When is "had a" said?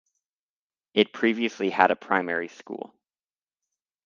1.69-1.95